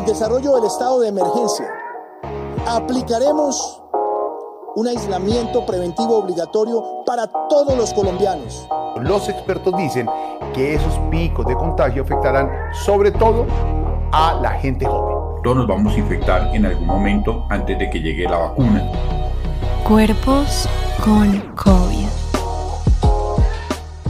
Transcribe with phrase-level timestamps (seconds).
[0.00, 1.68] En desarrollo del estado de emergencia,
[2.66, 3.82] aplicaremos
[4.74, 8.66] un aislamiento preventivo obligatorio para todos los colombianos.
[9.02, 10.08] Los expertos dicen
[10.54, 13.44] que esos picos de contagio afectarán sobre todo
[14.10, 15.42] a la gente joven.
[15.44, 18.90] Todos nos vamos a infectar en algún momento antes de que llegue la vacuna.
[19.86, 20.66] Cuerpos
[21.04, 22.09] con COVID.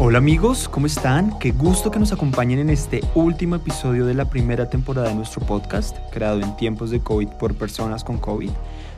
[0.02, 1.38] Hola amigos, ¿cómo están?
[1.38, 5.44] Qué gusto que nos acompañen en este último episodio de la primera temporada de nuestro
[5.44, 8.48] podcast, creado en tiempos de COVID por personas con COVID.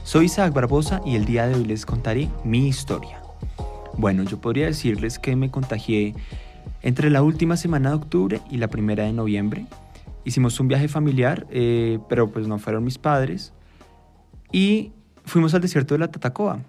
[0.04, 3.20] Soy Isaac Barbosa y el día de hoy les contaré mi historia.
[3.98, 6.14] Bueno, yo podría decirles que me contagié
[6.82, 9.66] entre la última semana de octubre y la primera de noviembre.
[10.24, 13.52] Hicimos un viaje familiar, eh, pero pues no fueron mis padres.
[14.52, 14.92] Y
[15.24, 16.60] fuimos al desierto de la Tatacoa.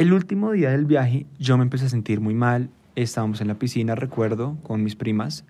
[0.00, 2.70] El último día del viaje yo me empecé a sentir muy mal.
[2.96, 5.44] Estábamos en la piscina, recuerdo, con mis primas.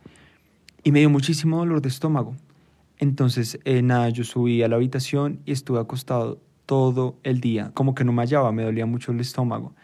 [0.82, 2.36] Y me dio muchísimo dolor de estómago.
[2.98, 7.72] Entonces, eh, nada, yo subí a la habitación y estuve acostado todo el día.
[7.74, 9.74] Como que no me hallaba, me dolía mucho el estómago.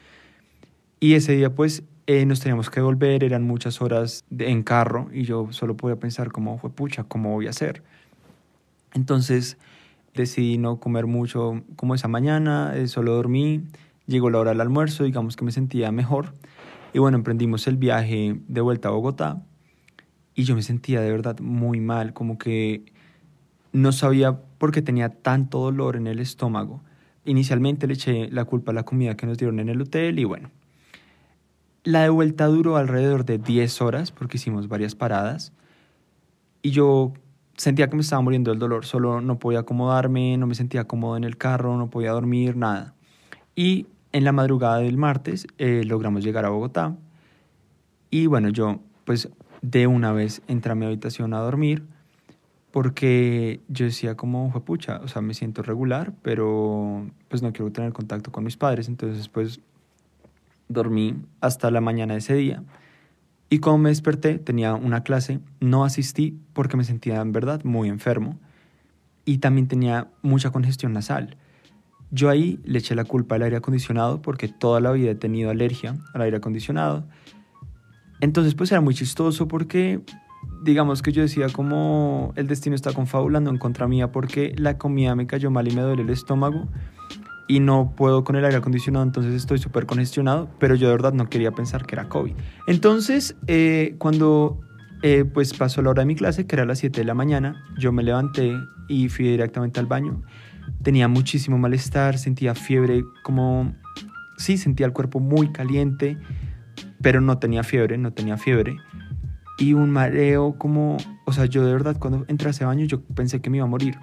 [1.00, 5.25] Y ese día pues eh, nos teníamos que volver, eran muchas horas en carro y
[5.25, 7.83] yo solo podía pensar cómo fue pucha, cómo voy a hacer.
[8.94, 9.59] Entonces
[10.14, 13.62] decidí no comer mucho como esa mañana, eh, solo dormí,
[14.06, 16.33] llegó la hora del almuerzo, digamos que me sentía mejor
[16.92, 19.42] y bueno, emprendimos el viaje de vuelta a Bogotá
[20.34, 22.84] y yo me sentía de verdad muy mal, como que
[23.73, 26.83] no sabía por qué tenía tanto dolor en el estómago.
[27.25, 30.25] Inicialmente le eché la culpa a la comida que nos dieron en el hotel y
[30.25, 30.51] bueno,
[31.84, 35.53] la de vuelta duró alrededor de 10 horas porque hicimos varias paradas
[36.62, 37.12] y yo
[37.56, 41.17] sentía que me estaba muriendo del dolor, solo no podía acomodarme, no me sentía cómodo
[41.17, 42.95] en el carro, no podía dormir, nada.
[43.55, 46.97] Y en la madrugada del martes eh, logramos llegar a Bogotá
[48.11, 49.29] y bueno, yo pues
[49.62, 51.85] de una vez entré a mi habitación a dormir
[52.71, 57.95] porque yo decía como pucha, o sea, me siento regular, pero pues no quiero tener
[57.95, 59.61] contacto con mis padres, entonces pues
[60.69, 62.62] dormí hasta la mañana de ese día.
[63.49, 67.89] Y cuando me desperté, tenía una clase, no asistí porque me sentía en verdad muy
[67.89, 68.39] enfermo
[69.25, 71.37] y también tenía mucha congestión nasal.
[72.11, 75.50] Yo ahí le eché la culpa al aire acondicionado porque toda la vida he tenido
[75.50, 77.05] alergia al aire acondicionado.
[78.21, 80.00] Entonces pues era muy chistoso porque
[80.62, 85.15] digamos que yo decía como el destino está confabulando en contra mía porque la comida
[85.15, 86.69] me cayó mal y me duele el estómago
[87.49, 91.12] y no puedo con el aire acondicionado, entonces estoy súper congestionado, pero yo de verdad
[91.12, 92.33] no quería pensar que era COVID.
[92.66, 94.61] Entonces, eh, cuando
[95.03, 97.15] eh, pues pasó la hora de mi clase, que era a las 7 de la
[97.15, 98.53] mañana, yo me levanté
[98.89, 100.22] y fui directamente al baño.
[100.82, 103.75] Tenía muchísimo malestar, sentía fiebre, como,
[104.37, 106.19] sí, sentía el cuerpo muy caliente,
[107.00, 108.77] pero no tenía fiebre, no tenía fiebre.
[109.59, 113.00] Y un mareo como, o sea, yo de verdad cuando entré a ese baño yo
[113.00, 113.97] pensé que me iba a morir.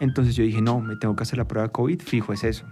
[0.00, 2.66] Entonces yo dije, no, me tengo que hacer la prueba de COVID, fijo es eso.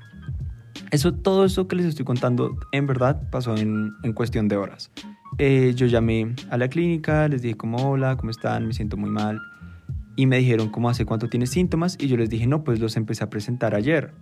[0.90, 4.90] Eso, todo eso que les estoy contando, en verdad, pasó en, en cuestión de horas.
[5.38, 8.66] Eh, yo llamé a la clínica, les dije como, hola, ¿cómo están?
[8.66, 9.40] Me siento muy mal.
[10.16, 11.96] Y me dijeron, ¿cómo hace cuánto tienes síntomas?
[11.98, 14.12] Y yo les dije, no, pues los empecé a presentar ayer.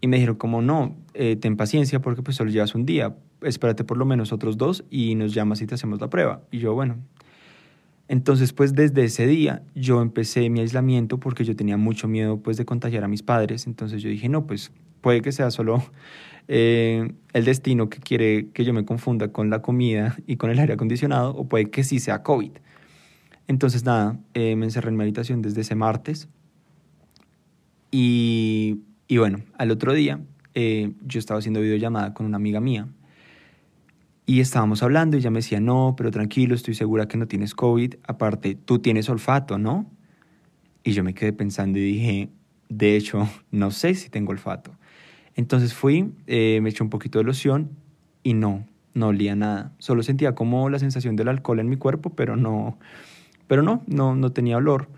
[0.00, 3.84] Y me dijeron, como no, eh, ten paciencia porque pues solo llevas un día, espérate
[3.84, 6.42] por lo menos otros dos y nos llamas y te hacemos la prueba.
[6.50, 6.96] Y yo, bueno.
[8.08, 12.56] Entonces, pues desde ese día yo empecé mi aislamiento porque yo tenía mucho miedo pues
[12.56, 13.66] de contagiar a mis padres.
[13.66, 15.84] Entonces yo dije, no, pues puede que sea solo
[16.48, 20.58] eh, el destino que quiere que yo me confunda con la comida y con el
[20.58, 22.52] aire acondicionado, o puede que sí sea COVID.
[23.48, 26.28] Entonces, nada, eh, me encerré en mi habitación desde ese martes.
[27.90, 30.20] Y, y bueno, al otro día
[30.54, 32.88] eh, yo estaba haciendo videollamada con una amiga mía.
[34.24, 37.54] Y estábamos hablando y ella me decía, no, pero tranquilo, estoy segura que no tienes
[37.54, 37.94] COVID.
[38.06, 39.86] Aparte, tú tienes olfato, ¿no?
[40.84, 42.28] Y yo me quedé pensando y dije,
[42.68, 44.72] de hecho, no sé si tengo olfato.
[45.34, 47.70] Entonces fui, eh, me eché un poquito de loción
[48.22, 49.72] y no, no olía nada.
[49.78, 52.78] Solo sentía como la sensación del alcohol en mi cuerpo, pero no,
[53.52, 54.88] pero no, no, no tenía olor.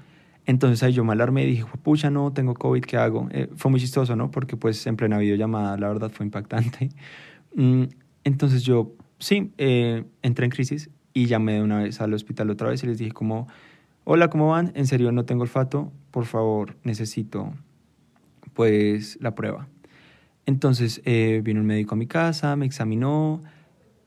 [0.47, 3.27] Entonces ahí yo me alarmé y dije, pucha, no, tengo COVID, ¿qué hago?
[3.33, 4.30] Eh, fue muy chistoso, ¿no?
[4.30, 6.91] Porque pues en plena videollamada, la verdad fue impactante.
[7.56, 7.84] Mm,
[8.22, 12.68] entonces yo, sí, eh, entré en crisis y llamé de una vez al hospital otra
[12.68, 13.48] vez y les dije como,
[14.04, 14.71] hola, ¿cómo van?
[14.77, 17.53] En serio, no tengo olfato, por favor, necesito
[18.53, 19.66] pues la prueba.
[20.47, 23.41] Entonces eh, vino un médico a mi casa, me examinó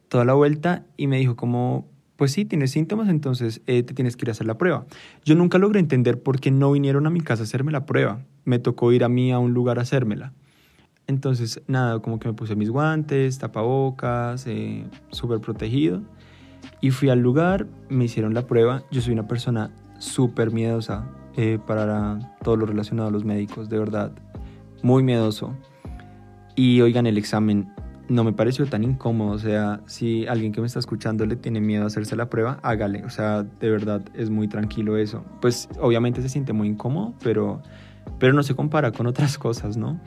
[0.07, 1.85] toda la vuelta y me dijo como,
[2.17, 4.85] pues sí, tienes síntomas, entonces eh, te tienes que ir a hacer la prueba.
[5.23, 8.19] Yo nunca logré entender por qué no vinieron a mi casa a hacerme la prueba.
[8.43, 10.33] Me tocó ir a mí a un lugar a hacérmela.
[11.05, 16.01] Entonces, nada, como que me puse mis guantes, tapabocas, eh, súper protegido.
[16.81, 18.83] Y fui al lugar, me hicieron la prueba.
[18.91, 21.07] Yo soy una persona súper miedosa.
[21.39, 24.11] eh, para todo lo relacionado a los médicos, de verdad,
[24.81, 25.55] muy miedoso.
[26.55, 27.69] Y oigan, el examen
[28.09, 31.59] no me pareció tan incómodo, o sea, si alguien que me está escuchando le tiene
[31.59, 35.23] miedo a hacerse la prueba, hágale, o sea, de verdad es muy tranquilo eso.
[35.41, 37.61] Pues obviamente se siente muy incómodo, pero,
[38.19, 39.99] pero no se compara con otras cosas, ¿no?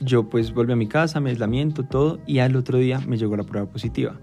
[0.00, 3.36] Yo pues volví a mi casa, me aislamiento, todo, y al otro día me llegó
[3.36, 4.18] la prueba positiva.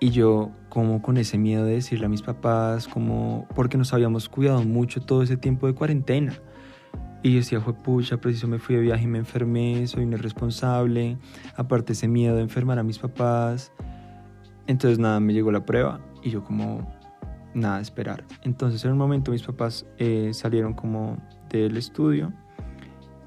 [0.00, 4.28] Y yo como con ese miedo de decirle a mis papás, como porque nos habíamos
[4.28, 6.34] cuidado mucho todo ese tiempo de cuarentena.
[7.22, 11.18] Y decía, fue pucha, preciso me fui de viaje y me enfermé, soy un irresponsable.
[11.56, 13.72] Aparte ese miedo de enfermar a mis papás.
[14.66, 16.92] Entonces nada, me llegó la prueba y yo como,
[17.54, 18.24] nada, esperar.
[18.42, 21.16] Entonces en un momento mis papás eh, salieron como
[21.48, 22.32] del estudio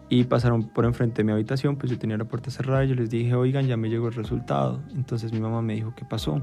[0.09, 2.95] y pasaron por enfrente de mi habitación, pues yo tenía la puerta cerrada y yo
[2.95, 4.81] les dije, oigan, ya me llegó el resultado.
[4.93, 6.41] Entonces mi mamá me dijo, ¿qué pasó?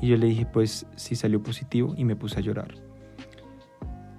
[0.00, 2.74] Y yo le dije, pues sí salió positivo y me puse a llorar.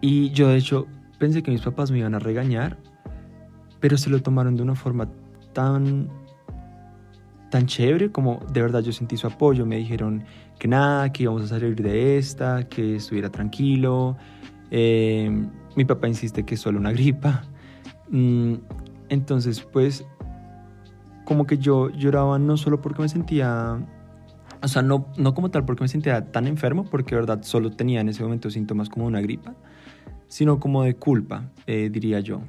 [0.01, 2.77] Y yo de hecho pensé que mis papás me iban a regañar,
[3.79, 5.09] pero se lo tomaron de una forma
[5.53, 6.09] tan
[7.49, 10.25] tan chévere como de verdad yo sentí su apoyo, me dijeron
[10.59, 14.17] que nada, que íbamos a salir de esta, que estuviera tranquilo.
[14.69, 15.29] Eh,
[15.75, 17.43] mi papá insiste que es solo una gripa.
[18.09, 18.55] Mm,
[19.09, 20.05] entonces, pues,
[21.23, 23.79] como que yo lloraba no solo porque me sentía
[24.61, 27.71] o sea, no, no como tal porque me sentía tan enfermo, porque de verdad solo
[27.71, 29.55] tenía en ese momento síntomas como una gripa,
[30.27, 32.41] sino como de culpa, eh, diría yo.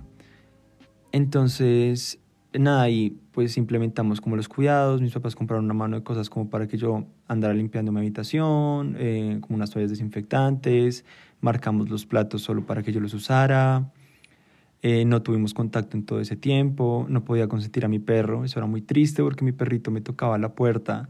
[1.12, 2.18] Entonces,
[2.52, 6.50] nada, y pues implementamos como los cuidados, mis papás compraron una mano de cosas como
[6.50, 11.04] para que yo andara limpiando mi habitación, eh, como unas toallas desinfectantes,
[11.40, 13.92] marcamos los platos solo para que yo los usara,
[14.82, 18.58] eh, no tuvimos contacto en todo ese tiempo, no podía consentir a mi perro, eso
[18.58, 21.08] era muy triste porque mi perrito me tocaba la puerta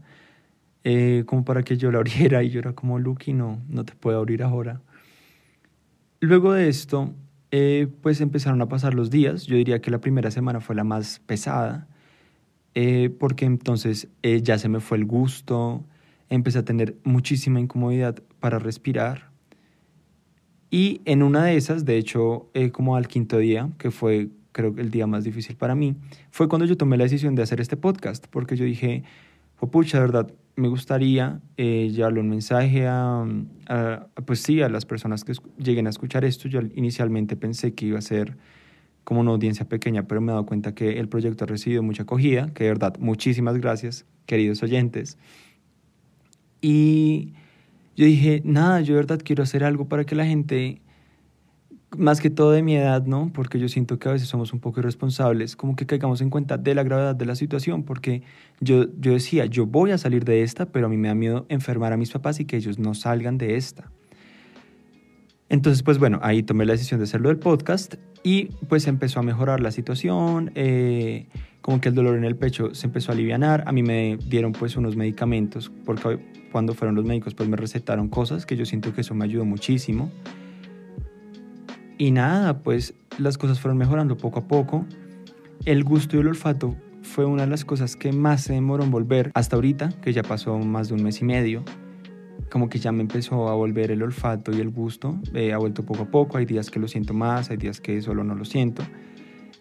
[1.27, 4.17] como para que yo la abriera y yo era como, Lucky, no, no te puedo
[4.17, 4.81] abrir ahora.
[6.19, 7.13] Luego de esto,
[7.51, 10.83] eh, pues empezaron a pasar los días, yo diría que la primera semana fue la
[10.83, 11.87] más pesada,
[12.75, 15.85] eh, porque entonces ya se me fue el gusto,
[16.29, 19.29] empecé a tener muchísima incomodidad para respirar.
[20.69, 24.81] Y en una de esas, de hecho, como al quinto día, que fue creo que
[24.81, 25.95] el día más difícil para mí,
[26.31, 29.03] fue cuando yo tomé la decisión de hacer este podcast, porque yo dije,
[29.71, 33.25] pucha, verdad, me gustaría eh, llevarle un mensaje a,
[34.25, 36.49] pues sí, a las personas que lleguen a escuchar esto.
[36.49, 38.37] Yo inicialmente pensé que iba a ser
[39.05, 42.03] como una audiencia pequeña, pero me he dado cuenta que el proyecto ha recibido mucha
[42.03, 45.17] acogida, que de verdad, muchísimas gracias, queridos oyentes.
[46.61, 47.33] Y
[47.95, 50.81] yo dije, nada, yo de verdad quiero hacer algo para que la gente
[51.97, 53.31] más que todo de mi edad, ¿no?
[53.33, 56.57] Porque yo siento que a veces somos un poco irresponsables, como que caigamos en cuenta
[56.57, 58.21] de la gravedad de la situación, porque
[58.59, 61.45] yo, yo decía, yo voy a salir de esta, pero a mí me da miedo
[61.49, 63.89] enfermar a mis papás y que ellos no salgan de esta.
[65.49, 69.23] Entonces, pues bueno, ahí tomé la decisión de hacerlo del podcast y pues empezó a
[69.23, 71.27] mejorar la situación, eh,
[71.61, 74.51] como que el dolor en el pecho se empezó a aliviar, a mí me dieron
[74.51, 76.19] pues unos medicamentos, porque
[76.51, 79.43] cuando fueron los médicos pues me recetaron cosas que yo siento que eso me ayudó
[79.43, 80.11] muchísimo.
[81.99, 84.85] Y nada, pues las cosas fueron mejorando poco a poco.
[85.65, 88.89] El gusto y el olfato fue una de las cosas que más se demoró en
[88.89, 91.61] volver hasta ahorita, que ya pasó más de un mes y medio.
[92.49, 95.19] Como que ya me empezó a volver el olfato y el gusto.
[95.33, 96.37] Eh, ha vuelto poco a poco.
[96.37, 98.81] Hay días que lo siento más, hay días que solo no lo siento.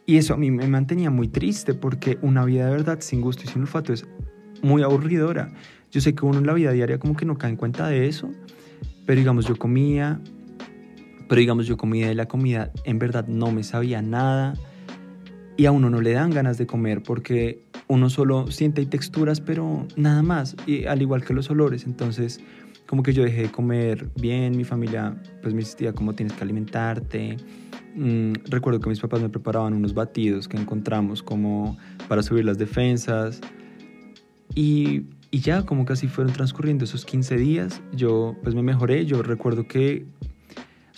[0.06, 3.42] Y eso a mí me mantenía muy triste porque una vida de verdad sin gusto
[3.44, 4.06] y sin olfato es
[4.62, 5.50] muy aburridora.
[5.90, 8.06] Yo sé que uno en la vida diaria como que no cae en cuenta de
[8.06, 8.30] eso,
[9.06, 10.20] pero digamos yo comía,
[11.28, 14.54] pero digamos, yo comía de la comida, en verdad no me sabía nada.
[15.56, 19.87] Y a uno no le dan ganas de comer porque uno solo siente texturas, pero
[19.97, 21.85] nada más, y al igual que los olores.
[21.85, 22.40] Entonces,
[22.87, 26.44] como que yo dejé de comer bien, mi familia pues me insistía como tienes que
[26.44, 27.37] alimentarte.
[27.94, 31.76] Mm, recuerdo que mis papás me preparaban unos batidos que encontramos como
[32.08, 33.40] para subir las defensas.
[34.54, 39.04] Y, y ya como casi fueron transcurriendo esos 15 días, yo pues me mejoré.
[39.04, 40.06] Yo recuerdo que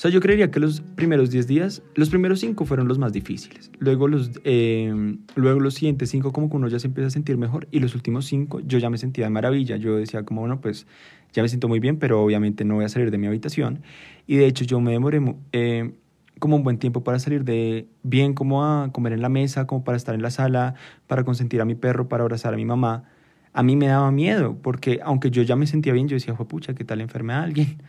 [0.00, 3.12] o sea, yo creería que los primeros 10 días, los primeros 5 fueron los más
[3.12, 3.70] difíciles.
[3.80, 7.36] Luego los, eh, luego los siguientes 5 como que uno ya se empieza a sentir
[7.36, 9.76] mejor y los últimos 5 yo ya me sentía de maravilla.
[9.76, 10.86] Yo decía como, bueno, pues
[11.34, 13.82] ya me siento muy bien, pero obviamente no voy a salir de mi habitación.
[14.26, 15.20] Y de hecho yo me demoré
[15.52, 15.92] eh,
[16.38, 19.84] como un buen tiempo para salir de bien, como a comer en la mesa, como
[19.84, 20.76] para estar en la sala,
[21.08, 23.04] para consentir a mi perro, para abrazar a mi mamá.
[23.52, 26.72] A mí me daba miedo porque aunque yo ya me sentía bien, yo decía, pucha,
[26.72, 27.82] ¿qué tal enferme a alguien?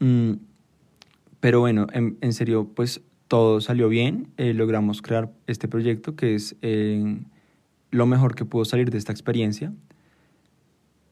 [0.00, 0.32] Mm,
[1.42, 4.28] pero bueno, en, serio, pues todo salió bien.
[4.36, 7.18] Eh, logramos crear este proyecto que es eh,
[7.90, 9.72] lo mejor que pudo salir de esta experiencia.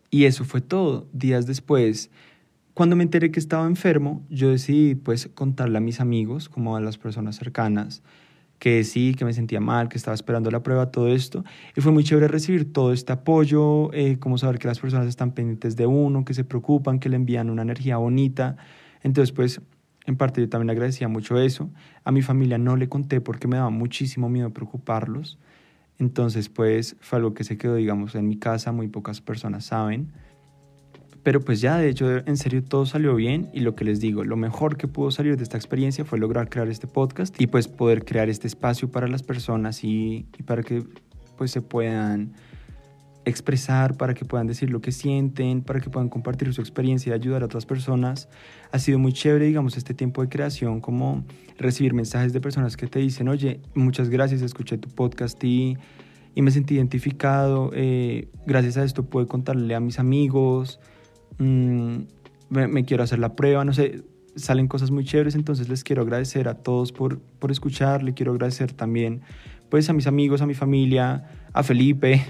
[0.08, 1.08] Y eso fue todo.
[1.12, 2.12] Días después,
[2.74, 6.80] Cuando me enteré que estaba enfermo, yo decidí pues contarle a mis amigos, como a
[6.80, 8.04] las personas cercanas,
[8.60, 11.44] que sí, que me sentía mal, que estaba esperando la prueba, todo esto.
[11.76, 15.32] Y fue muy chévere recibir todo este apoyo, eh, como saber que las personas están
[15.32, 18.56] pendientes de uno, que se preocupan, que le envían una energía bonita.
[19.02, 19.60] Entonces, pues,
[20.06, 21.70] en parte yo también agradecía mucho eso.
[22.04, 25.38] A mi familia no le conté porque me daba muchísimo miedo preocuparlos.
[25.98, 30.12] Entonces, pues, fue algo que se quedó, digamos, en mi casa, muy pocas personas saben.
[31.22, 34.24] Pero pues ya, de hecho, en serio todo salió bien y lo que les digo,
[34.24, 37.68] lo mejor que pudo salir de esta experiencia fue lograr crear este podcast y pues
[37.68, 40.82] poder crear este espacio para las personas y, para que
[41.36, 42.32] pues se puedan
[43.24, 47.14] expresar, para que puedan decir lo que sienten, para que puedan compartir su experiencia y
[47.14, 48.28] ayudar a otras personas.
[48.72, 51.24] Ha sido muy chévere, digamos, este tiempo de creación, como
[51.58, 55.76] recibir mensajes de personas que te dicen, oye, muchas gracias, escuché tu podcast y,
[56.34, 60.80] y me sentí identificado, eh, gracias a esto pude contarle a mis amigos,
[61.40, 62.02] Mm,
[62.50, 64.02] me, quiero hacer la prueba, no sé,
[64.36, 68.32] salen cosas muy chéveres, entonces les quiero agradecer a todos por, por escuchar, le quiero
[68.32, 69.22] agradecer también
[69.70, 72.22] pues a mis amigos, a mi familia, a Felipe,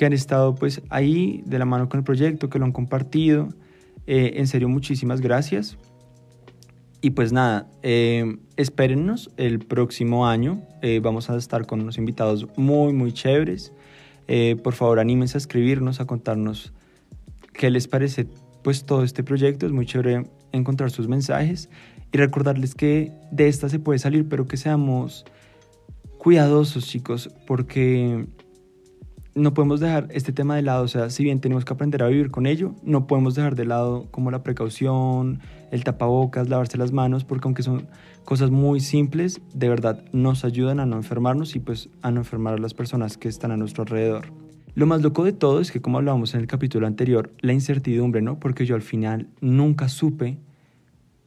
[0.00, 3.50] que han estado pues ahí de la mano con el proyecto, que lo han compartido.
[4.06, 5.76] Eh, en serio, muchísimas gracias.
[7.02, 8.38] Y pues nada, eh,
[9.36, 10.62] el próximo año.
[10.80, 13.74] Eh, vamos a estar con unos invitados muy, muy chéveres.
[14.62, 16.72] por favor, anímense a escribirnos, a contarnos
[17.52, 18.26] qué les parece
[18.62, 19.66] pues todo este proyecto.
[19.66, 21.68] Es muy chévere encontrar sus mensajes
[22.10, 25.26] y recordarles que de esta se puede salir, pero que seamos
[26.16, 28.24] cuidadosos, chicos, porque
[29.34, 30.84] no podemos dejar este tema de lado.
[30.84, 33.64] O sea, si bien tenemos que aprender a vivir con ello, no podemos dejar de
[33.64, 37.86] lado como la precaución, el tapabocas, lavarse las manos, porque aunque son
[38.24, 42.54] cosas muy simples, de verdad nos ayudan a no enfermarnos y pues a no enfermar
[42.54, 44.26] a las personas que están a nuestro alrededor.
[44.74, 48.22] Lo más loco de todo es que, como hablábamos en el capítulo anterior, la incertidumbre,
[48.22, 48.38] ¿no?
[48.38, 50.38] Porque yo al final nunca supe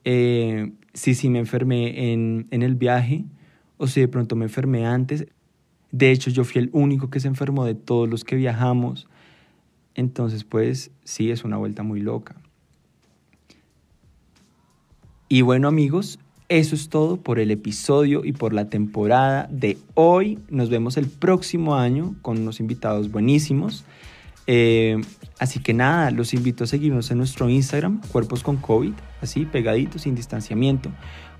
[0.05, 3.25] eh, si sí me enfermé en, en el viaje
[3.77, 5.27] o si de pronto me enfermé antes.
[5.93, 9.07] De hecho, yo fui el único que se enfermó de todos los que viajamos.
[9.93, 12.35] Entonces, pues sí, es una vuelta muy loca.
[15.29, 16.17] Y bueno amigos,
[16.49, 20.39] eso es todo por el episodio y por la temporada de hoy.
[20.49, 23.85] Nos vemos el próximo año con unos invitados buenísimos.
[24.47, 24.99] Eh,
[25.39, 30.03] así que nada, los invito a seguirnos en nuestro Instagram, Cuerpos con COVID, así pegaditos,
[30.03, 30.91] sin distanciamiento.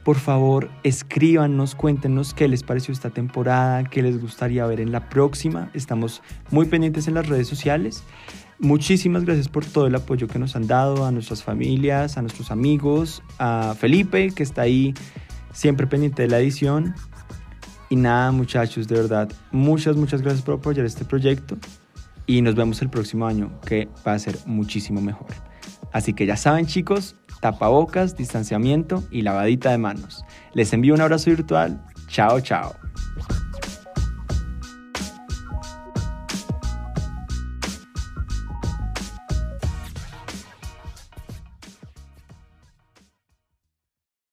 [0.03, 5.07] Por favor, escríbanos, cuéntenos qué les pareció esta temporada, qué les gustaría ver en la
[5.07, 5.69] próxima.
[5.73, 8.03] Estamos muy pendientes en las redes sociales.
[8.59, 12.51] Muchísimas gracias por todo el apoyo que nos han dado a nuestras familias, a nuestros
[12.51, 14.93] amigos, a Felipe, que está ahí
[15.53, 16.93] siempre pendiente de la edición.
[17.89, 21.57] Y nada, muchachos, de verdad, muchas, muchas gracias por apoyar este proyecto.
[22.25, 25.27] Y nos vemos el próximo año, que va a ser muchísimo mejor.
[25.91, 30.23] Así que ya saben, chicos, tapabocas, distanciamiento y lavadita de manos.
[30.53, 31.83] Les envío un abrazo virtual.
[32.07, 32.73] Chao, chao.